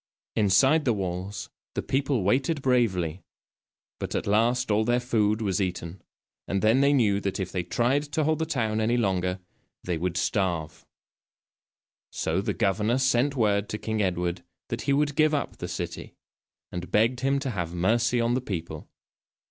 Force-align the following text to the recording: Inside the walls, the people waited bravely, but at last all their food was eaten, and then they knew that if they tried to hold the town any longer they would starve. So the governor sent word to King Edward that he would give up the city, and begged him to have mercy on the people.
Inside 0.35 0.83
the 0.83 0.93
walls, 0.95 1.51
the 1.75 1.83
people 1.83 2.23
waited 2.23 2.63
bravely, 2.63 3.21
but 3.99 4.15
at 4.15 4.25
last 4.25 4.71
all 4.71 4.83
their 4.83 4.99
food 4.99 5.43
was 5.43 5.61
eaten, 5.61 6.01
and 6.47 6.63
then 6.63 6.81
they 6.81 6.91
knew 6.91 7.19
that 7.21 7.39
if 7.39 7.51
they 7.51 7.61
tried 7.61 8.01
to 8.13 8.23
hold 8.23 8.39
the 8.39 8.47
town 8.47 8.81
any 8.81 8.97
longer 8.97 9.39
they 9.83 9.99
would 9.99 10.17
starve. 10.17 10.87
So 12.09 12.41
the 12.41 12.55
governor 12.55 12.97
sent 12.97 13.35
word 13.35 13.69
to 13.69 13.77
King 13.77 14.01
Edward 14.01 14.43
that 14.69 14.81
he 14.89 14.93
would 14.93 15.13
give 15.15 15.35
up 15.35 15.57
the 15.57 15.67
city, 15.67 16.15
and 16.71 16.89
begged 16.91 17.19
him 17.19 17.37
to 17.37 17.51
have 17.51 17.75
mercy 17.75 18.19
on 18.19 18.33
the 18.33 18.41
people. 18.41 18.89